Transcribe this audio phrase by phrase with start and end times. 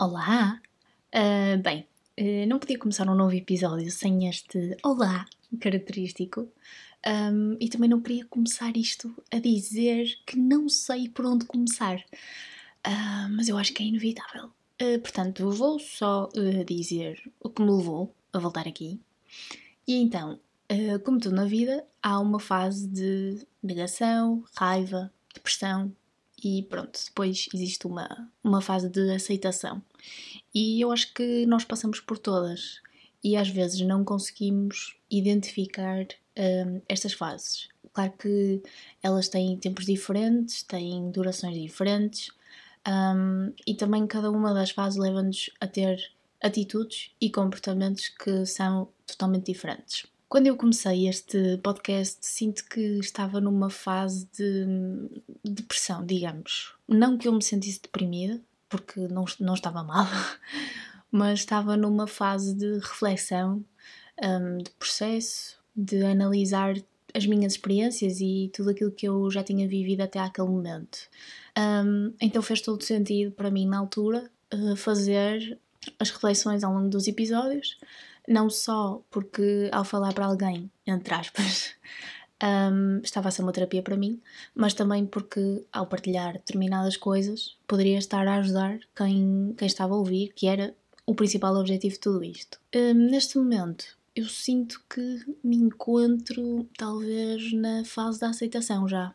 [0.00, 0.58] Olá!
[1.14, 1.86] Uh, bem,
[2.18, 5.26] uh, não podia começar um novo episódio sem este olá
[5.60, 6.48] característico
[7.06, 11.98] um, e também não queria começar isto a dizer que não sei por onde começar,
[11.98, 14.50] uh, mas eu acho que é inevitável.
[15.02, 16.30] portanto, vou só
[16.66, 18.98] dizer o que me levou a voltar aqui.
[19.86, 20.40] E então,
[21.04, 25.94] como tudo na vida, há uma fase de negação, raiva, depressão,
[26.42, 29.82] e pronto, depois existe uma, uma fase de aceitação.
[30.54, 32.80] E eu acho que nós passamos por todas
[33.22, 36.06] e às vezes não conseguimos identificar
[36.38, 37.68] um, estas fases.
[37.92, 38.62] Claro que
[39.02, 42.30] elas têm tempos diferentes, têm durações diferentes
[42.86, 48.88] um, e também cada uma das fases leva-nos a ter atitudes e comportamentos que são
[49.06, 50.06] totalmente diferentes.
[50.30, 54.64] Quando eu comecei este podcast, sinto que estava numa fase de
[55.44, 56.72] depressão, digamos.
[56.86, 60.06] Não que eu me sentisse deprimida, porque não, não estava mal,
[61.10, 63.64] mas estava numa fase de reflexão,
[64.22, 66.76] um, de processo, de analisar
[67.12, 71.08] as minhas experiências e tudo aquilo que eu já tinha vivido até aquele momento.
[71.58, 75.58] Um, então fez todo sentido para mim, na altura, uh, fazer
[75.98, 77.76] as reflexões ao longo dos episódios
[78.30, 81.72] não só porque ao falar para alguém, entre aspas,
[82.72, 84.20] um, estava a ser uma terapia para mim,
[84.54, 89.98] mas também porque ao partilhar determinadas coisas poderia estar a ajudar quem, quem estava a
[89.98, 90.72] ouvir, que era
[91.04, 92.60] o principal objetivo de tudo isto.
[92.72, 99.12] Um, neste momento, eu sinto que me encontro talvez na fase da aceitação já.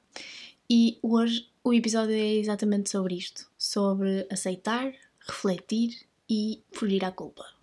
[0.69, 7.54] E hoje o episódio é exatamente sobre isto: sobre aceitar, refletir e fugir à culpa.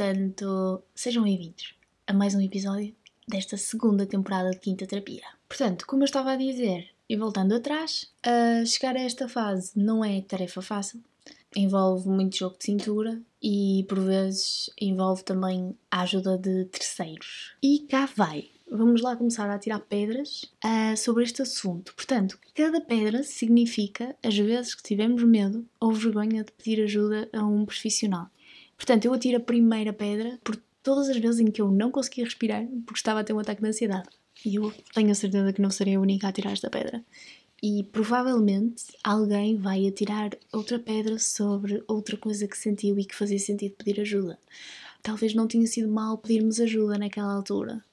[0.00, 1.74] Portanto, sejam bem-vindos
[2.06, 2.96] a mais um episódio
[3.28, 5.22] desta segunda temporada de Quinta Terapia.
[5.46, 10.02] Portanto, como eu estava a dizer, e voltando atrás, uh, chegar a esta fase não
[10.02, 11.02] é tarefa fácil.
[11.54, 17.52] Envolve muito jogo de cintura e, por vezes, envolve também a ajuda de terceiros.
[17.62, 18.48] E cá vai!
[18.70, 21.92] Vamos lá começar a tirar pedras uh, sobre este assunto.
[21.94, 27.44] Portanto, cada pedra significa as vezes que tivemos medo ou vergonha de pedir ajuda a
[27.44, 28.30] um profissional.
[28.80, 32.24] Portanto, eu atiro a primeira pedra por todas as vezes em que eu não conseguia
[32.24, 34.08] respirar porque estava a ter um ataque de ansiedade.
[34.42, 37.04] E eu tenho a certeza que não serei a única a tirar esta pedra.
[37.62, 43.38] E provavelmente alguém vai atirar outra pedra sobre outra coisa que sentiu e que fazia
[43.38, 44.38] sentido pedir ajuda.
[45.02, 47.84] Talvez não tenha sido mal pedirmos ajuda naquela altura.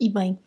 [0.00, 0.38] E bem,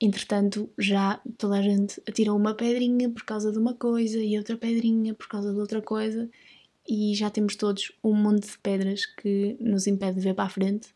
[0.00, 4.56] entretanto, já toda a gente atirou uma pedrinha por causa de uma coisa e outra
[4.56, 6.30] pedrinha por causa de outra coisa
[6.88, 10.48] e já temos todos um monte de pedras que nos impede de ver para a
[10.48, 10.88] frente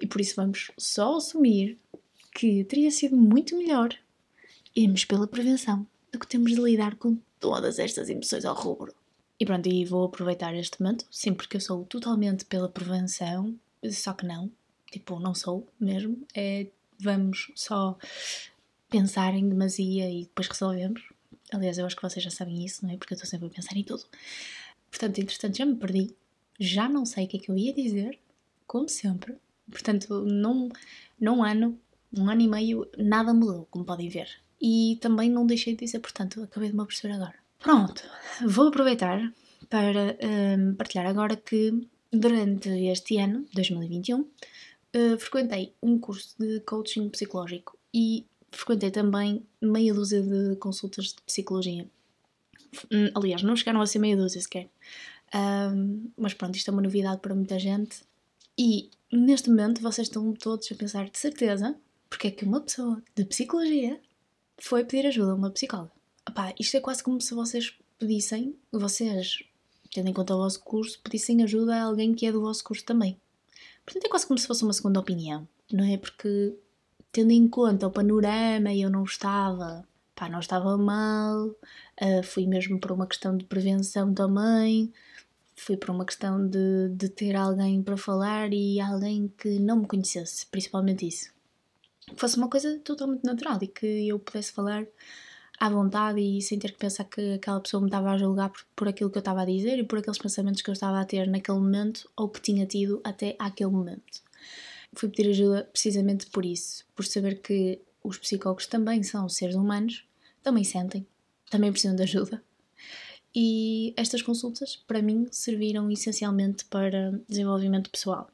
[0.00, 1.78] e por isso vamos só assumir
[2.34, 3.94] que teria sido muito melhor
[4.74, 8.94] irmos pela prevenção do que temos de lidar com todas estas emoções ao rubro.
[9.38, 13.54] E pronto, e vou aproveitar este momento, sim, porque eu sou totalmente pela prevenção,
[13.90, 14.50] só que não,
[14.90, 16.66] tipo, não sou mesmo, é
[16.98, 17.96] vamos só
[18.90, 21.02] pensar em demasia e depois resolvemos.
[21.52, 22.96] Aliás, eu acho que vocês já sabem isso, não é?
[22.96, 24.04] Porque eu estou sempre a pensar em tudo.
[24.90, 26.14] Portanto, entretanto, já me perdi,
[26.58, 28.18] já não sei o que é que eu ia dizer,
[28.66, 29.36] como sempre.
[29.70, 30.68] Portanto, num,
[31.18, 31.78] num ano,
[32.16, 34.28] um ano e meio, nada mudou, como podem ver.
[34.60, 37.34] E também não deixei de dizer, portanto, acabei de me aperceber agora.
[37.58, 38.02] Pronto,
[38.46, 39.32] vou aproveitar
[39.68, 40.16] para
[40.58, 44.26] um, partilhar agora que durante este ano, 2021, uh,
[44.92, 51.22] eh, frequentei um curso de coaching psicológico e frequentei também meia dúzia de consultas de
[51.22, 51.86] psicologia.
[52.90, 54.68] Hum, aliás, não chegaram a ser meia dúzia sequer.
[55.34, 58.02] Um, mas pronto, isto é uma novidade para muita gente.
[58.58, 61.76] E neste momento vocês estão todos a pensar de certeza
[62.08, 64.00] porque é que uma pessoa de psicologia
[64.58, 65.92] foi pedir ajuda a uma psicóloga.
[66.28, 69.42] Epá, isto é quase como se vocês pedissem, vocês,
[69.92, 72.84] tendo em conta o vosso curso, pedissem ajuda a alguém que é do vosso curso
[72.84, 73.16] também.
[73.84, 75.96] Portanto, é quase como se fosse uma segunda opinião, não é?
[75.96, 76.54] Porque,
[77.10, 79.88] tendo em conta o panorama, eu não estava
[80.20, 84.92] pá, não estava mal, uh, fui mesmo por uma questão de prevenção também,
[85.56, 89.86] fui por uma questão de, de ter alguém para falar e alguém que não me
[89.86, 91.32] conhecesse, principalmente isso.
[92.06, 94.86] Que fosse uma coisa totalmente natural e que eu pudesse falar
[95.58, 98.66] à vontade e sem ter que pensar que aquela pessoa me estava a julgar por,
[98.76, 101.04] por aquilo que eu estava a dizer e por aqueles pensamentos que eu estava a
[101.06, 104.20] ter naquele momento ou que tinha tido até aquele momento.
[104.92, 110.09] Fui pedir ajuda precisamente por isso, por saber que os psicólogos também são seres humanos
[110.42, 111.06] também sentem,
[111.50, 112.42] também precisam de ajuda.
[113.34, 118.28] E estas consultas, para mim, serviram essencialmente para desenvolvimento pessoal.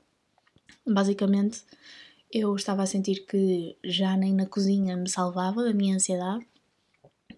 [0.87, 1.63] Basicamente,
[2.33, 6.47] eu estava a sentir que já nem na cozinha me salvava da minha ansiedade,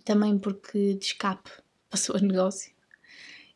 [0.04, 1.50] também porque de escape
[1.90, 2.72] passou a negócio.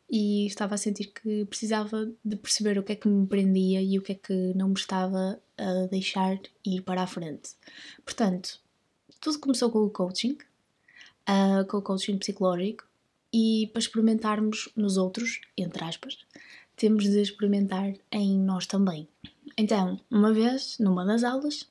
[0.09, 3.97] e estava a sentir que precisava de perceber o que é que me prendia e
[3.97, 7.51] o que é que não me estava a deixar ir para a frente.
[8.05, 8.59] Portanto,
[9.19, 10.37] tudo começou com o coaching,
[11.29, 12.85] uh, com o coaching psicológico,
[13.33, 16.19] e para experimentarmos nos outros, entre aspas,
[16.75, 19.07] temos de experimentar em nós também.
[19.57, 21.67] Então, uma vez, numa das aulas,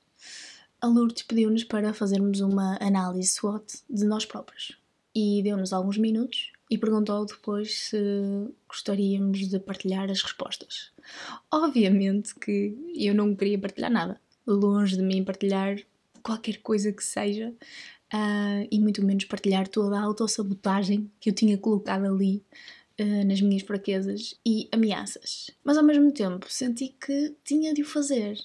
[0.81, 4.76] a Lourdes pediu-nos para fazermos uma análise SWOT de nós próprios
[5.14, 7.99] e deu-nos alguns minutos e perguntou depois se
[8.69, 10.90] gostaríamos de partilhar as respostas.
[11.50, 15.78] Obviamente que eu não queria partilhar nada, longe de mim partilhar
[16.22, 17.52] qualquer coisa que seja
[18.12, 22.43] uh, e muito menos partilhar toda a autossabotagem que eu tinha colocado ali
[23.00, 25.50] uh, nas minhas fraquezas e ameaças.
[25.64, 28.38] Mas ao mesmo tempo senti que tinha de o fazer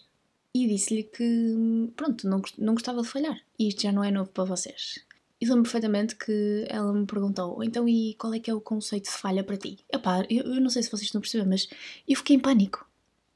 [0.53, 3.39] e disse-lhe que, pronto, não, não gostava de falhar.
[3.59, 5.05] E isto já não é novo para vocês.
[5.39, 9.05] E lembro perfeitamente que ela me perguntou: então, e qual é que é o conceito
[9.05, 9.77] de falha para ti?
[9.91, 11.69] Epá, eu, eu não sei se vocês estão a perceber, mas
[12.07, 12.87] eu fiquei em pânico.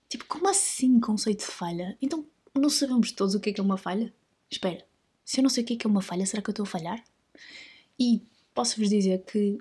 [0.10, 1.96] Tipo, como assim conceito de falha?
[2.02, 2.26] Então,
[2.56, 4.12] não sabemos todos o que é que é uma falha?
[4.50, 4.84] Espera,
[5.24, 6.64] se eu não sei o que é que é uma falha, será que eu estou
[6.64, 7.04] a falhar?
[8.00, 8.22] E
[8.54, 9.58] posso-vos dizer que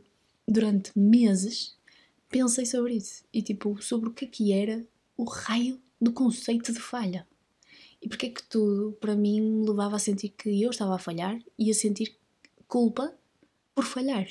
[0.47, 1.77] durante meses
[2.29, 3.25] pensei sobre isso.
[3.33, 4.85] E tipo, sobre o que é que era
[5.17, 7.27] o raio do conceito de falha.
[8.01, 10.99] E porque é que tudo, para mim, me levava a sentir que eu estava a
[10.99, 12.17] falhar e a sentir
[12.67, 13.15] culpa
[13.75, 14.27] por falhar.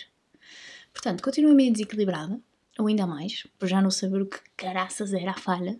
[0.92, 2.42] Portanto, continuo meio desequilibrada,
[2.80, 5.80] ou ainda mais, por já não saber o que caraças era a falha.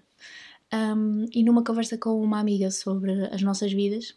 [0.72, 4.16] Um, e numa conversa com uma amiga sobre as nossas vidas,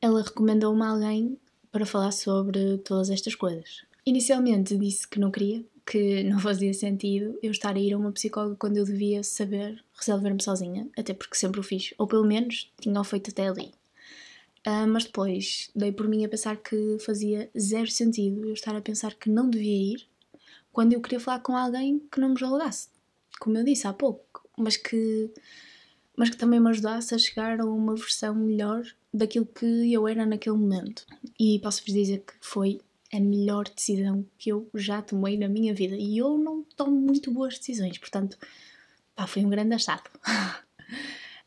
[0.00, 1.38] ela recomendou-me alguém
[1.70, 3.82] para falar sobre todas estas coisas.
[4.04, 8.12] Inicialmente disse que não queria, que não fazia sentido eu estar a ir a uma
[8.12, 12.72] psicóloga quando eu devia saber resolver-me sozinha, até porque sempre o fiz, ou pelo menos
[12.80, 13.72] tinha feito até ali.
[14.66, 18.82] Uh, mas depois dei por mim a pensar que fazia zero sentido eu estar a
[18.82, 20.06] pensar que não devia ir
[20.70, 22.88] quando eu queria falar com alguém que não me julgasse,
[23.40, 25.32] como eu disse há pouco, mas que,
[26.20, 30.26] mas que também me ajudasse a chegar a uma versão melhor daquilo que eu era
[30.26, 31.06] naquele momento.
[31.38, 32.78] E posso-vos dizer que foi
[33.10, 35.96] a melhor decisão que eu já tomei na minha vida.
[35.96, 38.36] E eu não tomo muito boas decisões, portanto,
[39.16, 40.10] pá, foi um grande achado.
[40.28, 40.60] Uh,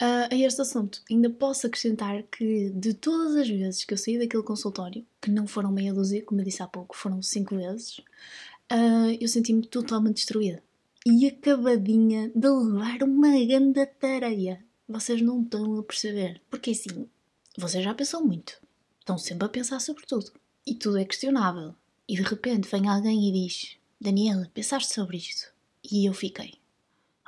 [0.33, 4.41] a este assunto, ainda posso acrescentar que de todas as vezes que eu saí daquele
[4.41, 7.99] consultório, que não foram meia dúzia, como eu disse há pouco, foram cinco vezes,
[8.71, 10.63] uh, eu senti-me totalmente destruída
[11.05, 14.63] e acabadinha de levar uma grande tareia.
[14.87, 16.41] Vocês não estão a perceber.
[16.49, 17.07] Porque assim,
[17.57, 18.61] vocês já pensam muito.
[18.99, 20.31] Estão sempre a pensar sobre tudo
[20.65, 21.75] e tudo é questionável.
[22.07, 25.51] E de repente vem alguém e diz: Daniela, pensaste sobre isto?
[25.91, 26.55] E eu fiquei: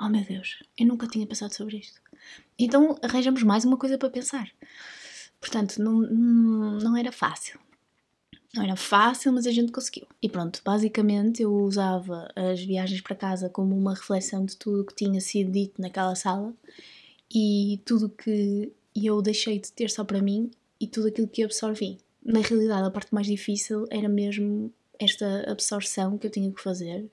[0.00, 2.00] Oh meu Deus, eu nunca tinha pensado sobre isto.
[2.58, 4.50] Então arranjamos mais uma coisa para pensar.
[5.40, 7.60] Portanto, não, não era fácil.
[8.56, 10.06] Não era fácil, mas a gente conseguiu.
[10.22, 14.84] E pronto, basicamente eu usava as viagens para casa como uma reflexão de tudo o
[14.84, 16.54] que tinha sido dito naquela sala
[17.32, 20.50] e tudo que eu deixei de ter só para mim
[20.80, 26.18] e tudo aquilo que absorvi na realidade, a parte mais difícil era mesmo esta absorção
[26.18, 27.08] que eu tinha que fazer,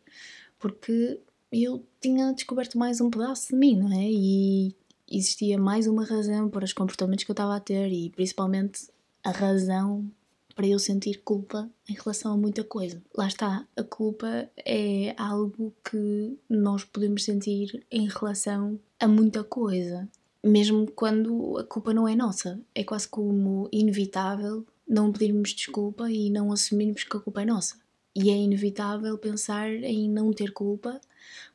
[0.58, 1.20] porque
[1.52, 4.10] eu tinha descoberto mais um pedaço de mim, não é?
[4.10, 4.76] E
[5.10, 8.88] existia mais uma razão para os comportamentos que eu estava a ter e principalmente
[9.24, 10.10] a razão
[10.56, 13.02] para eu sentir culpa em relação a muita coisa.
[13.16, 20.08] Lá está, a culpa é algo que nós podemos sentir em relação a muita coisa,
[20.44, 22.60] mesmo quando a culpa não é nossa.
[22.74, 27.78] É quase como inevitável não pedirmos desculpa e não assumirmos que a culpa é nossa.
[28.16, 31.02] E é inevitável pensar em não ter culpa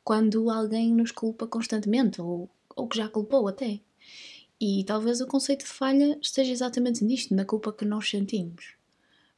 [0.03, 3.79] quando alguém nos culpa constantemente, ou, ou que já culpou até.
[4.59, 8.73] E talvez o conceito de falha esteja exatamente nisto, na culpa que nós sentimos.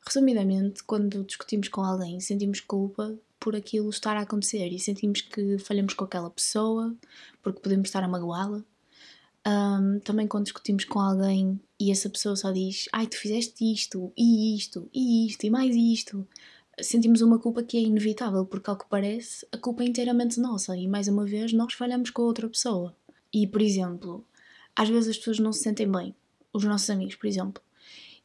[0.05, 5.57] Resumidamente, quando discutimos com alguém, sentimos culpa por aquilo estar a acontecer e sentimos que
[5.57, 6.95] falhamos com aquela pessoa,
[7.41, 8.63] porque podemos estar a magoá-la,
[9.47, 14.11] um, também quando discutimos com alguém e essa pessoa só diz ai, tu fizeste isto,
[14.15, 16.27] e isto, e isto, e mais isto,
[16.79, 20.75] sentimos uma culpa que é inevitável, porque ao que parece, a culpa é inteiramente nossa
[20.77, 22.95] e mais uma vez nós falhamos com a outra pessoa.
[23.33, 24.25] E, por exemplo,
[24.75, 26.15] às vezes as pessoas não se sentem bem,
[26.53, 27.61] os nossos amigos, por exemplo,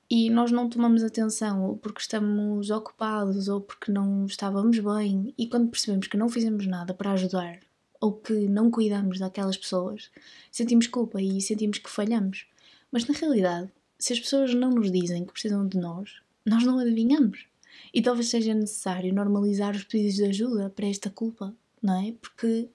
[0.08, 5.48] e nós não tomamos atenção ou porque estamos ocupados ou porque não estávamos bem, e
[5.48, 7.60] quando percebemos que não fizemos nada para ajudar
[8.00, 10.10] ou que não cuidamos daquelas pessoas,
[10.50, 12.46] sentimos culpa e sentimos que falhamos.
[12.92, 16.78] Mas na realidade, se as pessoas não nos dizem que precisam de nós, nós não
[16.78, 17.46] adivinhamos.
[17.92, 22.12] E talvez seja necessário normalizar os pedidos de ajuda para esta culpa, não é?
[22.20, 22.68] Porque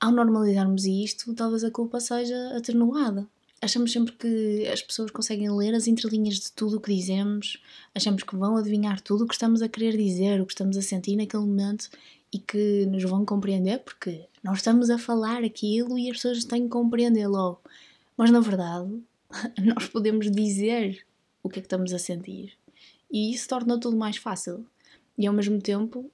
[0.00, 3.26] ao normalizarmos isto, talvez a culpa seja atenuada.
[3.60, 7.60] Achamos sempre que as pessoas conseguem ler as entrelinhas de tudo o que dizemos,
[7.94, 10.82] achamos que vão adivinhar tudo o que estamos a querer dizer, o que estamos a
[10.82, 11.90] sentir naquele momento,
[12.32, 16.64] e que nos vão compreender, porque nós estamos a falar aquilo e as pessoas têm
[16.64, 17.60] que compreender logo.
[18.16, 19.00] Mas na verdade,
[19.58, 21.04] nós podemos dizer
[21.42, 22.56] o que é que estamos a sentir
[23.10, 24.66] e isso torna tudo mais fácil.
[25.16, 26.10] E ao mesmo tempo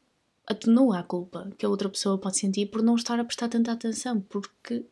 [0.47, 3.73] atenua a culpa que a outra pessoa pode sentir por não estar a prestar tanta
[3.73, 4.85] atenção, porque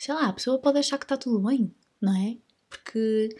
[0.00, 2.38] sei lá, a pessoa pode achar que está tudo bem, não é?
[2.70, 3.36] Porque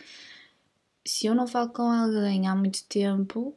[1.02, 3.56] se eu não falo com alguém há muito tempo,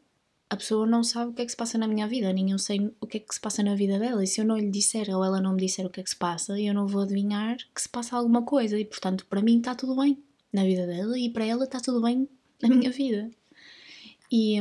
[0.50, 2.58] a pessoa não sabe o que é que se passa na minha vida, nem eu
[2.58, 4.24] sei o que é que se passa na vida dela.
[4.24, 6.10] E se eu não lhe disser ou ela não me disser o que é que
[6.10, 8.80] se passa, eu não vou adivinhar que se passa alguma coisa.
[8.80, 10.18] E portanto, para mim está tudo bem
[10.54, 12.30] na vida dela e para ela está tudo bem
[12.62, 13.30] na minha vida.
[14.32, 14.58] E,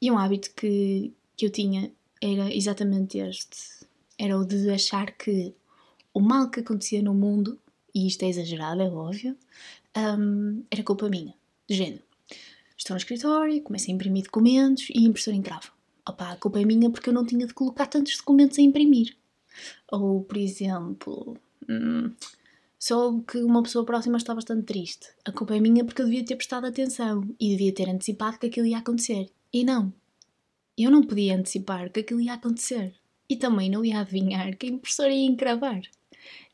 [0.00, 1.90] e um hábito que, que eu tinha
[2.22, 3.84] era exatamente este:
[4.16, 5.52] era o de achar que
[6.12, 7.58] o mal que acontecia no mundo,
[7.94, 9.36] e isto é exagerado, é óbvio,
[9.96, 11.34] um, era culpa minha.
[11.68, 12.02] De género.
[12.76, 15.68] Estou no escritório, começo a imprimir documentos e a impressora encrava.
[16.08, 19.16] Opa, a culpa é minha porque eu não tinha de colocar tantos documentos a imprimir.
[19.92, 21.36] Ou, por exemplo,
[21.68, 22.12] hum,
[22.78, 25.08] soube que uma pessoa próxima está bastante triste.
[25.24, 28.46] A culpa é minha porque eu devia ter prestado atenção e devia ter antecipado que
[28.46, 29.30] aquilo ia acontecer.
[29.52, 29.92] E não.
[30.76, 32.94] Eu não podia antecipar que aquilo ia acontecer.
[33.28, 35.82] E também não ia adivinhar que a impressora ia encravar.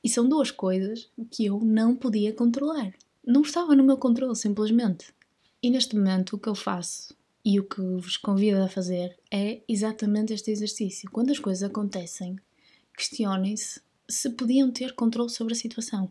[0.06, 2.94] E são duas coisas que eu não podia controlar.
[3.26, 5.12] Não estava no meu controle, simplesmente.
[5.60, 7.12] E neste momento o que eu faço
[7.44, 11.10] e o que vos convido a fazer é exatamente este exercício.
[11.10, 12.36] Quando as coisas acontecem,
[12.96, 16.08] questionem-se se podiam ter controle sobre a situação.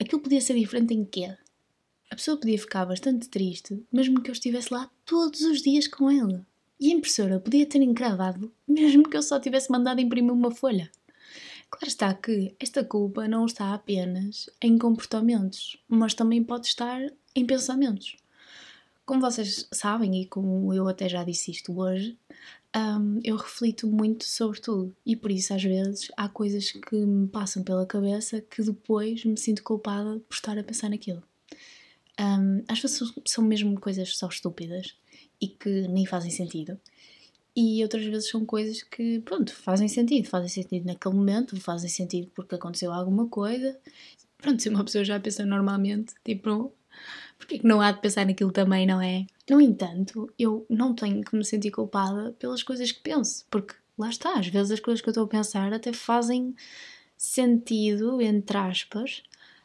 [0.00, 1.32] Aquilo podia ser diferente em quê?
[2.10, 6.10] A pessoa podia ficar bastante triste, mesmo que eu estivesse lá todos os dias com
[6.10, 6.44] ela.
[6.80, 10.90] E a impressora podia ter encravado, mesmo que eu só tivesse mandado imprimir uma folha.
[11.70, 17.00] Claro está que esta culpa não está apenas em comportamentos, mas também pode estar
[17.34, 18.16] em pensamentos.
[19.06, 22.18] Como vocês sabem, e como eu até já disse isto hoje,
[22.76, 27.26] um, eu reflito muito sobre tudo e por isso às vezes há coisas que me
[27.28, 31.22] passam pela cabeça que depois me sinto culpada por estar a pensar naquilo.
[32.20, 34.96] Um, às vezes são mesmo coisas só estúpidas
[35.40, 36.78] e que nem fazem sentido
[37.54, 42.30] e outras vezes são coisas que, pronto, fazem sentido, fazem sentido naquele momento, fazem sentido
[42.34, 43.78] porque aconteceu alguma coisa.
[44.38, 46.72] Pronto, se uma pessoa já pensa normalmente, tipo,
[47.38, 49.26] porque que não há de pensar naquilo também, não é?
[49.48, 54.08] No entanto, eu não tenho que me sentir culpada pelas coisas que penso, porque lá
[54.08, 56.54] está, às vezes as coisas que eu estou a pensar até fazem
[57.16, 59.22] sentido, entre aspas,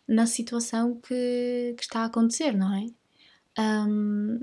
[0.08, 2.88] na situação que, que está a acontecer, não é?
[3.88, 4.40] Um,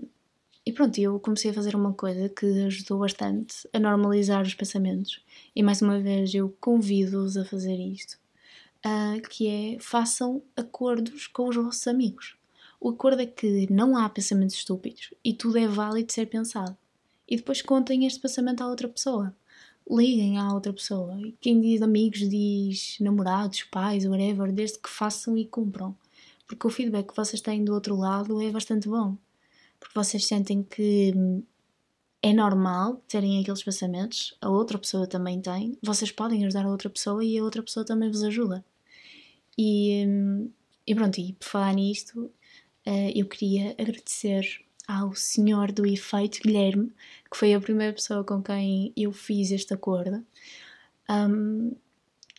[0.64, 5.21] e pronto, eu comecei a fazer uma coisa que ajudou bastante a normalizar os pensamentos.
[5.57, 8.16] E mais uma vez eu convido-os a fazer isto,
[8.87, 12.37] uh, que é façam acordos com os vossos amigos.
[12.81, 16.76] O acordo é que não há pensamentos estúpidos e tudo é válido ser pensado.
[17.28, 19.35] E depois contem este pensamento à outra pessoa.
[19.90, 21.21] Liguem à outra pessoa.
[21.21, 25.97] E quem diz amigos diz namorados, pais, whatever, desde que façam e cumpram.
[26.47, 29.16] Porque o feedback que vocês têm do outro lado é bastante bom
[29.82, 31.12] porque vocês sentem que
[32.22, 36.88] é normal terem aqueles pensamentos, a outra pessoa também tem, vocês podem ajudar a outra
[36.88, 38.64] pessoa e a outra pessoa também vos ajuda.
[39.58, 40.06] E,
[40.86, 42.30] e pronto, e por falar nisto,
[42.86, 46.92] eh, eu queria agradecer ao senhor do efeito, Guilherme,
[47.28, 50.24] que foi a primeira pessoa com quem eu fiz este acordo.
[51.10, 51.74] Um,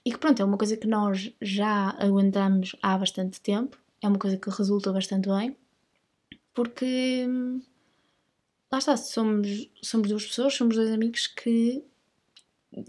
[0.05, 4.17] e que pronto, é uma coisa que nós já aguentamos há bastante tempo, é uma
[4.17, 5.55] coisa que resulta bastante bem
[6.53, 7.25] porque
[8.72, 11.83] lá está, somos, somos duas pessoas, somos dois amigos que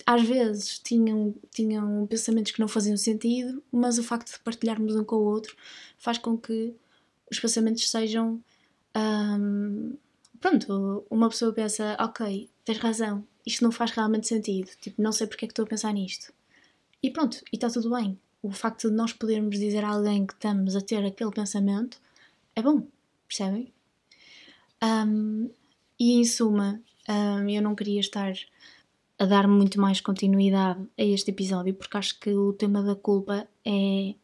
[0.07, 5.05] às vezes tinham, tinham pensamentos que não faziam sentido, mas o facto de partilharmos um
[5.05, 5.55] com o outro
[5.99, 6.75] faz com que
[7.31, 8.43] os pensamentos sejam.
[8.97, 9.97] Um,
[10.41, 15.27] pronto, uma pessoa pensa, ok, tens razão, isto não faz realmente sentido, tipo, não sei
[15.27, 16.33] porque é que estou a pensar nisto.
[17.03, 18.19] E pronto, e está tudo bem.
[18.43, 21.99] O facto de nós podermos dizer a alguém que estamos a ter aquele pensamento
[22.57, 22.87] é bom
[23.35, 23.73] percebem?
[24.83, 25.51] Um,
[25.99, 28.33] e em suma, um, eu não queria estar
[29.19, 33.49] a dar muito mais continuidade a este episódio porque acho que o tema da culpa
[33.65, 34.15] é,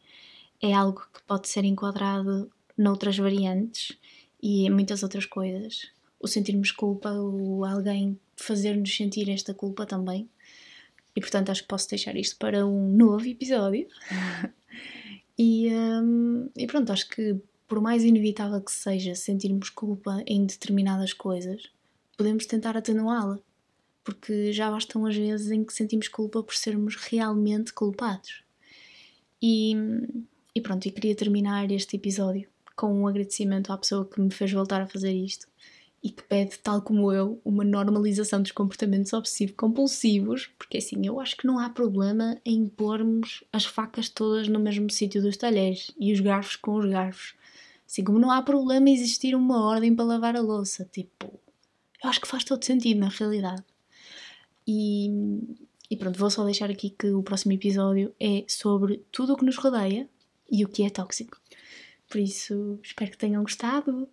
[0.61, 3.97] é algo que pode ser enquadrado noutras variantes
[4.41, 5.89] e em muitas outras coisas.
[6.19, 10.29] O sentirmos culpa, o alguém fazer-nos sentir esta culpa também.
[11.15, 13.87] E portanto acho que posso deixar isto para um novo episódio.
[15.37, 17.41] e, um, e pronto, acho que
[17.71, 21.69] por mais inevitável que seja sentirmos culpa em determinadas coisas,
[22.17, 23.39] podemos tentar atenuá-la,
[24.03, 28.43] porque já bastam as vezes em que sentimos culpa por sermos realmente culpados.
[29.41, 29.73] E,
[30.53, 34.51] e pronto, e queria terminar este episódio com um agradecimento à pessoa que me fez
[34.51, 35.47] voltar a fazer isto
[36.03, 41.37] e que pede, tal como eu, uma normalização dos comportamentos obsessivo-compulsivos, porque assim, eu acho
[41.37, 46.11] que não há problema em pormos as facas todas no mesmo sítio dos talheres e
[46.11, 47.39] os garfos com os garfos.
[47.91, 51.37] Assim como não há problema existir uma ordem para lavar a louça, tipo,
[52.01, 53.65] eu acho que faz todo sentido na realidade.
[54.65, 55.09] E,
[55.89, 59.43] e pronto, vou só deixar aqui que o próximo episódio é sobre tudo o que
[59.43, 60.09] nos rodeia
[60.49, 61.37] e o que é tóxico.
[62.09, 64.07] Por isso, espero que tenham gostado